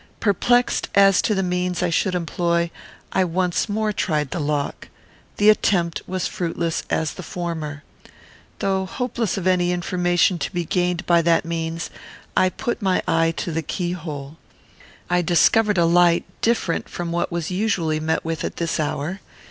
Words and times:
Perplexed 0.19 0.89
as 0.95 1.21
to 1.21 1.35
the 1.35 1.43
means 1.43 1.83
I 1.83 1.91
should 1.91 2.15
employ, 2.15 2.71
I 3.11 3.23
once 3.23 3.69
more 3.69 3.93
tried 3.93 4.31
the 4.31 4.39
lock. 4.39 4.87
The 5.37 5.51
attempt 5.51 6.01
was 6.07 6.25
fruitless 6.27 6.81
as 6.89 7.13
the 7.13 7.21
former. 7.21 7.83
Though 8.57 8.87
hopeless 8.87 9.37
of 9.37 9.45
any 9.45 9.71
information 9.71 10.39
to 10.39 10.51
be 10.51 10.65
gained 10.65 11.05
by 11.05 11.21
that 11.21 11.45
means, 11.45 11.91
I 12.35 12.49
put 12.49 12.81
my 12.81 13.03
eye 13.07 13.29
to 13.37 13.51
the 13.51 13.61
keyhole. 13.61 14.37
I 15.07 15.21
discovered 15.21 15.77
a 15.77 15.85
light 15.85 16.25
different 16.41 16.89
from 16.89 17.11
what 17.11 17.31
was 17.31 17.51
usually 17.51 17.99
met 17.99 18.25
with 18.25 18.43
at 18.43 18.55
this 18.55 18.79
hour. 18.79 19.19